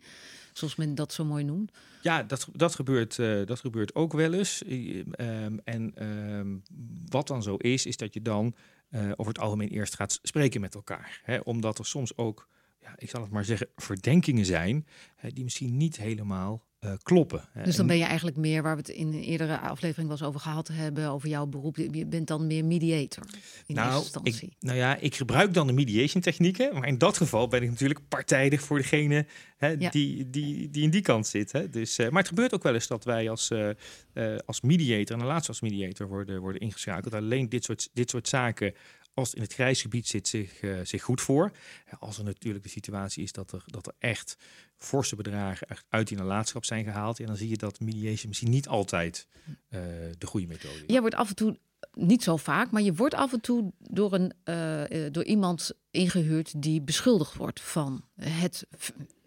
Zoals 0.52 0.76
men 0.76 0.94
dat 0.94 1.12
zo 1.12 1.24
mooi 1.24 1.44
noemt. 1.44 1.72
Ja, 2.02 2.22
dat, 2.22 2.48
dat, 2.52 2.74
gebeurt, 2.74 3.18
uh, 3.18 3.46
dat 3.46 3.60
gebeurt 3.60 3.94
ook 3.94 4.12
wel 4.12 4.32
eens. 4.32 4.62
Um, 4.66 5.60
en 5.64 6.04
um, 6.06 6.62
wat 7.08 7.26
dan 7.26 7.42
zo 7.42 7.56
is, 7.56 7.86
is 7.86 7.96
dat 7.96 8.14
je 8.14 8.22
dan 8.22 8.54
uh, 8.90 9.12
over 9.16 9.32
het 9.32 9.38
algemeen 9.38 9.68
eerst 9.68 9.94
gaat 9.94 10.18
spreken 10.22 10.60
met 10.60 10.74
elkaar. 10.74 11.20
Hè? 11.22 11.38
Omdat 11.38 11.78
er 11.78 11.86
soms 11.86 12.16
ook, 12.16 12.48
ja, 12.80 12.94
ik 12.96 13.10
zal 13.10 13.20
het 13.20 13.30
maar 13.30 13.44
zeggen, 13.44 13.68
verdenkingen 13.76 14.44
zijn 14.44 14.86
hè, 15.16 15.30
die 15.30 15.44
misschien 15.44 15.76
niet 15.76 15.96
helemaal 15.96 16.66
uh, 16.84 16.92
kloppen. 17.02 17.48
Dus 17.64 17.76
dan 17.76 17.86
ben 17.86 17.96
je 17.96 18.04
eigenlijk 18.04 18.36
meer, 18.36 18.62
waar 18.62 18.76
we 18.76 18.80
het 18.80 18.90
in 18.90 19.06
een 19.06 19.22
eerdere 19.22 19.58
aflevering 19.58 20.08
was 20.08 20.22
over 20.22 20.40
gehad 20.40 20.68
hebben, 20.68 21.08
over 21.08 21.28
jouw 21.28 21.46
beroep. 21.46 21.76
Je 21.76 22.06
bent 22.06 22.26
dan 22.26 22.46
meer 22.46 22.64
mediator 22.64 23.24
in 23.66 23.74
nou, 23.74 23.86
eerste 23.86 24.02
instantie. 24.04 24.48
Ik, 24.48 24.54
nou 24.60 24.76
ja, 24.76 24.96
ik 24.96 25.14
gebruik 25.14 25.54
dan 25.54 25.66
de 25.66 25.72
mediation 25.72 26.22
technieken, 26.22 26.74
maar 26.74 26.88
in 26.88 26.98
dat 26.98 27.16
geval 27.16 27.48
ben 27.48 27.62
ik 27.62 27.70
natuurlijk 27.70 28.00
partijdig 28.08 28.62
voor 28.62 28.78
degene 28.78 29.26
hè, 29.56 29.68
ja. 29.68 29.90
die, 29.90 30.30
die, 30.30 30.70
die 30.70 30.82
in 30.82 30.90
die 30.90 31.02
kant 31.02 31.26
zit. 31.26 31.52
Hè. 31.52 31.68
Dus, 31.68 31.98
uh, 31.98 32.08
maar 32.08 32.18
het 32.18 32.28
gebeurt 32.28 32.54
ook 32.54 32.62
wel 32.62 32.74
eens 32.74 32.86
dat 32.86 33.04
wij 33.04 33.30
als, 33.30 33.50
uh, 33.50 34.36
als 34.44 34.60
mediator, 34.60 35.18
en 35.18 35.24
laatst 35.24 35.48
als 35.48 35.60
mediator, 35.60 36.08
worden, 36.08 36.40
worden 36.40 36.60
ingeschakeld. 36.60 37.14
Alleen 37.14 37.48
dit 37.48 37.64
soort, 37.64 37.88
dit 37.92 38.10
soort 38.10 38.28
zaken 38.28 38.74
als 39.14 39.34
in 39.34 39.42
het 39.42 39.52
grijsgebied 39.52 40.06
zit, 40.06 40.28
zich, 40.28 40.62
uh, 40.62 40.80
zich 40.82 41.02
goed 41.02 41.20
voor. 41.20 41.52
Als 41.98 42.18
er 42.18 42.24
natuurlijk 42.24 42.64
de 42.64 42.70
situatie 42.70 43.22
is 43.22 43.32
dat 43.32 43.52
er, 43.52 43.62
dat 43.66 43.86
er 43.86 43.94
echt 43.98 44.36
forse 44.76 45.16
bedragen 45.16 45.66
uit 45.88 46.08
die 46.08 46.16
nalatenschap 46.16 46.64
zijn 46.64 46.84
gehaald, 46.84 47.20
en 47.20 47.26
dan 47.26 47.36
zie 47.36 47.48
je 47.48 47.56
dat 47.56 47.80
mediation 47.80 48.28
misschien 48.28 48.50
niet 48.50 48.68
altijd 48.68 49.28
uh, 49.44 49.80
de 50.18 50.26
goede 50.26 50.46
methode 50.46 50.74
is. 50.74 50.82
Jij 50.86 51.00
wordt 51.00 51.14
af 51.14 51.28
en 51.28 51.36
toe 51.36 51.58
niet 51.92 52.22
zo 52.22 52.36
vaak, 52.36 52.70
maar 52.70 52.82
je 52.82 52.94
wordt 52.94 53.14
af 53.14 53.32
en 53.32 53.40
toe 53.40 53.72
door, 53.78 54.12
een, 54.12 54.32
uh, 54.44 55.12
door 55.12 55.24
iemand 55.24 55.72
ingehuurd 55.90 56.62
die 56.62 56.82
beschuldigd 56.82 57.34
wordt 57.34 57.60
van 57.60 58.04
het, 58.14 58.66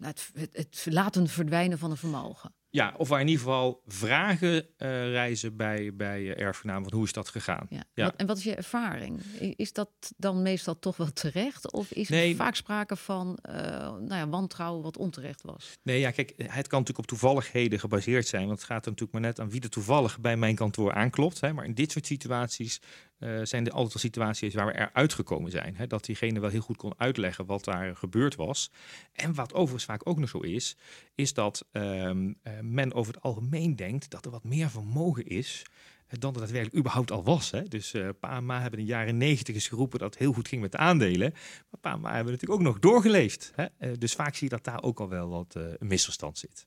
het, 0.00 0.30
het, 0.34 0.50
het 0.52 0.86
laten 0.90 1.28
verdwijnen 1.28 1.78
van 1.78 1.90
een 1.90 1.96
vermogen. 1.96 2.52
Ja, 2.70 2.94
of 2.96 3.08
waar 3.08 3.20
in 3.20 3.28
ieder 3.28 3.42
geval 3.42 3.82
vragen 3.86 4.54
uh, 4.54 4.64
reizen 5.10 5.56
bij, 5.56 5.94
bij 5.94 6.36
erfgenamen 6.36 6.82
van 6.82 6.92
hoe 6.98 7.06
is 7.06 7.12
dat 7.12 7.28
gegaan. 7.28 7.66
Ja. 7.70 7.84
ja. 7.94 8.04
Wat, 8.04 8.16
en 8.16 8.26
wat 8.26 8.36
is 8.36 8.44
je 8.44 8.54
ervaring? 8.54 9.20
Is 9.56 9.72
dat 9.72 9.90
dan 10.16 10.42
meestal 10.42 10.78
toch 10.78 10.96
wel 10.96 11.12
terecht? 11.12 11.72
Of 11.72 11.90
is 11.90 12.08
nee. 12.08 12.30
er 12.30 12.36
vaak 12.36 12.54
sprake 12.54 12.96
van 12.96 13.38
uh, 13.48 13.54
nou 13.82 14.14
ja, 14.14 14.28
wantrouwen 14.28 14.82
wat 14.82 14.96
onterecht 14.96 15.42
was? 15.42 15.78
Nee, 15.82 16.00
ja, 16.00 16.10
kijk, 16.10 16.32
het 16.36 16.66
kan 16.66 16.78
natuurlijk 16.78 16.98
op 16.98 17.06
toevalligheden 17.06 17.80
gebaseerd 17.80 18.26
zijn. 18.26 18.46
Want 18.46 18.58
het 18.58 18.68
gaat 18.68 18.84
er 18.84 18.90
natuurlijk 18.90 19.12
maar 19.12 19.28
net 19.28 19.40
aan 19.40 19.50
wie 19.50 19.62
er 19.62 19.70
toevallig 19.70 20.20
bij 20.20 20.36
mijn 20.36 20.54
kantoor 20.54 20.92
aanklopt. 20.92 21.40
Hè. 21.40 21.52
Maar 21.52 21.64
in 21.64 21.74
dit 21.74 21.92
soort 21.92 22.06
situaties 22.06 22.80
uh, 23.18 23.40
zijn 23.42 23.66
er 23.66 23.72
altijd 23.72 23.94
al 23.94 24.00
situaties 24.00 24.54
waar 24.54 24.66
we 24.66 24.78
eruit 24.78 25.12
gekomen 25.12 25.50
zijn. 25.50 25.76
Hè? 25.76 25.86
Dat 25.86 26.04
diegene 26.04 26.40
wel 26.40 26.50
heel 26.50 26.60
goed 26.60 26.76
kon 26.76 26.94
uitleggen 26.96 27.46
wat 27.46 27.64
daar 27.64 27.96
gebeurd 27.96 28.34
was. 28.34 28.70
En 29.12 29.34
wat 29.34 29.54
overigens 29.54 29.84
vaak 29.84 30.08
ook 30.08 30.18
nog 30.18 30.28
zo 30.28 30.38
is, 30.38 30.76
is 31.14 31.34
dat 31.34 31.66
um, 31.72 32.38
uh, 32.42 32.57
men 32.62 32.92
over 32.94 33.14
het 33.14 33.22
algemeen 33.22 33.76
denkt 33.76 34.10
dat 34.10 34.24
er 34.24 34.30
wat 34.30 34.44
meer 34.44 34.70
vermogen 34.70 35.26
is 35.26 35.62
eh, 36.06 36.18
dan 36.18 36.34
er 36.34 36.40
daadwerkelijk 36.40 36.78
überhaupt 36.78 37.10
al 37.10 37.24
was. 37.24 37.50
Hè? 37.50 37.62
Dus 37.62 37.94
uh, 37.94 38.08
pa 38.20 38.36
en 38.36 38.46
ma 38.46 38.60
hebben 38.60 38.78
in 38.78 38.86
de 38.86 38.92
jaren 38.92 39.16
negentig 39.16 39.54
eens 39.54 39.68
geroepen 39.68 39.98
dat 39.98 40.10
het 40.10 40.18
heel 40.18 40.32
goed 40.32 40.48
ging 40.48 40.62
met 40.62 40.72
de 40.72 40.78
aandelen. 40.78 41.32
Maar 41.70 41.80
pa 41.80 41.92
en 41.92 42.00
ma 42.00 42.14
hebben 42.14 42.32
natuurlijk 42.32 42.60
ook 42.60 42.66
nog 42.66 42.78
doorgeleefd. 42.78 43.52
Hè? 43.54 43.66
Uh, 43.80 43.92
dus 43.98 44.12
vaak 44.12 44.34
zie 44.34 44.48
je 44.48 44.54
dat 44.54 44.64
daar 44.64 44.82
ook 44.82 45.00
al 45.00 45.08
wel 45.08 45.28
wat 45.28 45.54
uh, 45.56 45.62
een 45.78 45.86
misverstand 45.86 46.38
zit. 46.38 46.66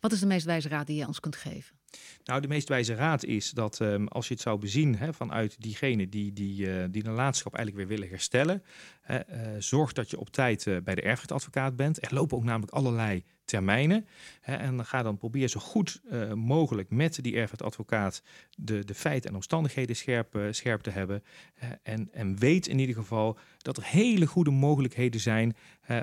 Wat 0.00 0.12
is 0.12 0.20
de 0.20 0.26
meest 0.26 0.46
wijze 0.46 0.68
raad 0.68 0.86
die 0.86 0.96
je 0.96 1.06
ons 1.06 1.20
kunt 1.20 1.36
geven? 1.36 1.76
Nou, 2.24 2.40
de 2.40 2.48
meest 2.48 2.68
wijze 2.68 2.94
raad 2.94 3.24
is 3.24 3.50
dat 3.50 3.80
um, 3.80 4.08
als 4.08 4.28
je 4.28 4.34
het 4.34 4.42
zou 4.42 4.58
bezien 4.58 4.96
hè, 4.96 5.12
vanuit 5.12 5.56
diegene 5.60 6.08
die, 6.08 6.32
die, 6.32 6.66
uh, 6.66 6.84
die 6.90 7.02
nalatenschap 7.02 7.54
eigenlijk 7.54 7.86
weer 7.86 7.96
willen 7.96 8.12
herstellen, 8.12 8.62
uh, 9.10 9.18
zorg 9.58 9.92
dat 9.92 10.10
je 10.10 10.18
op 10.18 10.30
tijd 10.30 10.66
uh, 10.66 10.76
bij 10.84 10.94
de 10.94 11.02
erfrechtadvocaat 11.02 11.76
bent. 11.76 12.04
Er 12.04 12.14
lopen 12.14 12.36
ook 12.36 12.44
namelijk 12.44 12.72
allerlei 12.72 13.24
termijnen. 13.44 14.06
Hè, 14.40 14.54
en 14.54 14.86
ga 14.86 15.02
dan 15.02 15.16
probeer 15.16 15.48
zo 15.48 15.60
goed 15.60 16.00
uh, 16.04 16.32
mogelijk 16.32 16.90
met 16.90 17.18
die 17.22 17.36
erfrechtadvocaat 17.36 18.22
de, 18.56 18.84
de 18.84 18.94
feiten 18.94 19.30
en 19.30 19.36
omstandigheden 19.36 19.96
scherp, 19.96 20.34
uh, 20.34 20.46
scherp 20.50 20.82
te 20.82 20.90
hebben. 20.90 21.22
Uh, 21.62 21.70
en, 21.82 22.08
en 22.12 22.38
weet 22.38 22.66
in 22.66 22.78
ieder 22.78 22.94
geval 22.94 23.38
dat 23.58 23.76
er 23.76 23.84
hele 23.84 24.26
goede 24.26 24.50
mogelijkheden 24.50 25.20
zijn 25.20 25.56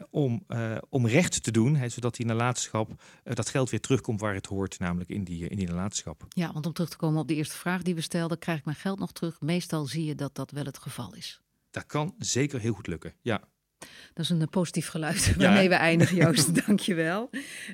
om, 0.10 0.46
om 0.90 1.08
recht 1.08 1.44
te 1.44 1.52
doen. 1.52 1.76
Hè, 1.76 1.90
zodat 1.90 2.16
die 2.16 2.26
nalatenschap, 2.26 3.04
dat 3.24 3.50
geld 3.50 3.70
weer 3.70 3.82
terugkomt 3.82 4.20
waar 4.20 4.34
het 4.34 4.46
hoort, 4.46 4.80
namelijk 4.80 5.10
in 5.10 5.24
die, 5.24 5.48
in 5.48 5.58
die 5.58 5.68
nalatenschap. 5.68 6.26
Ja, 6.30 6.54
want 6.54 6.66
om 6.66 6.74
terug 6.74 6.90
te 6.90 6.98
komen 6.98 7.22
op 7.22 7.28
de 7.28 7.36
eerste 7.36 7.56
vraag 7.56 7.82
die 7.82 7.96
we 7.96 8.02
stelden, 8.02 8.40
krijg 8.40 8.60
ik 8.60 8.66
mijn 8.66 8.78
geld 8.78 9.00
nog 9.00 9.12
terug? 9.12 9.42
Meestal 9.42 9.86
zie 9.86 10.06
je 10.06 10.16
dat 10.16 10.36
dat 10.36 10.52
wel 10.52 10.66
het 10.66 10.78
geval 10.78 11.16
is. 11.16 11.42
Dat 11.72 11.86
kan 11.86 12.16
zeker 12.18 12.60
heel 12.60 12.74
goed 12.74 12.88
lukken, 12.88 13.14
ja. 13.22 13.44
Dat 14.14 14.24
is 14.26 14.30
een 14.30 14.50
positief 14.50 14.88
geluid 14.88 15.36
waarmee 15.38 15.64
ja. 15.64 15.70
we 15.70 15.76
eindigen, 15.76 16.16
Joost. 16.16 16.56
Dank 16.66 16.80
je 16.80 16.94
wel. 16.94 17.30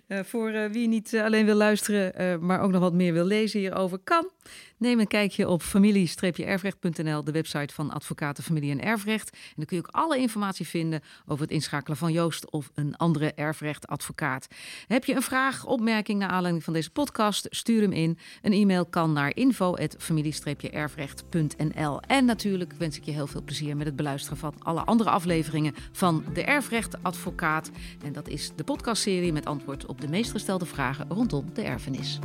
Uh, 0.07 0.19
voor 0.24 0.51
uh, 0.51 0.65
wie 0.65 0.88
niet 0.88 1.15
alleen 1.17 1.45
wil 1.45 1.55
luisteren, 1.55 2.21
uh, 2.21 2.38
maar 2.38 2.62
ook 2.62 2.71
nog 2.71 2.81
wat 2.81 2.93
meer 2.93 3.13
wil 3.13 3.25
lezen 3.25 3.59
hierover, 3.59 4.00
kan. 4.03 4.29
Neem 4.77 5.00
een 5.00 5.08
kijkje 5.08 5.50
op 5.50 5.62
familie-erfrecht.nl, 5.62 7.24
de 7.24 7.32
website 7.32 7.74
van 7.74 7.91
Advocaten 7.91 8.44
Familie 8.44 8.72
en 8.72 8.82
Erfrecht. 8.82 9.29
En 9.32 9.53
dan 9.55 9.65
kun 9.65 9.77
je 9.77 9.84
ook 9.88 9.96
alle 9.96 10.17
informatie 10.17 10.67
vinden 10.67 11.01
over 11.25 11.44
het 11.44 11.53
inschakelen 11.53 11.98
van 11.98 12.12
Joost 12.12 12.51
of 12.51 12.72
een 12.74 12.98
andere 12.98 13.34
erfrechtadvocaat. 13.34 14.48
Heb 14.88 15.05
je 15.05 15.15
een 15.15 15.22
vraag, 15.22 15.65
opmerking 15.65 16.20
naar 16.20 16.29
aanleiding 16.29 16.63
van 16.63 16.74
deze 16.74 16.89
podcast? 16.89 17.48
Stuur 17.50 17.82
hem 17.82 17.91
in. 17.91 18.17
Een 18.41 18.53
e-mail 18.53 18.86
kan 18.86 19.13
naar 19.13 19.36
info@familie-erfrecht.nl. 19.36 22.01
En 22.01 22.25
natuurlijk 22.25 22.74
wens 22.77 22.98
ik 22.98 23.03
je 23.03 23.12
heel 23.12 23.27
veel 23.27 23.44
plezier 23.44 23.77
met 23.77 23.86
het 23.86 23.96
beluisteren 23.96 24.38
van 24.38 24.53
alle 24.60 24.84
andere 24.84 25.10
afleveringen 25.10 25.75
van 25.91 26.24
de 26.34 26.44
Erfrechtadvocaat. 26.44 27.72
En 28.03 28.13
dat 28.13 28.27
is 28.27 28.51
de 28.55 28.63
podcastserie 28.63 29.34
met 29.34 29.46
antwoord 29.46 29.86
op 29.86 30.01
de 30.01 30.08
meest 30.08 30.32
gestelde 30.32 30.65
vragen 30.65 31.05
rondom 31.10 31.53
de 31.53 31.62
erfenis. 31.62 32.20